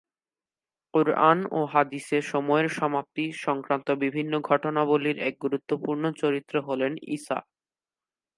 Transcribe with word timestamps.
কুরআন 0.93 1.37
ও 1.51 1.59
হাদিসে 1.73 2.17
"সময়ের 2.31 2.67
সমাপ্তি" 2.79 3.25
সংক্রান্ত 3.45 3.87
বিভিন্ন 4.03 4.33
ঘটনাবলির 4.49 5.17
এক 5.19 5.35
গুরুত্বপূর্ণ 5.43 6.03
চরিত্র 6.21 6.55
হলেন 6.61 6.93
ঈসা। 7.09 7.37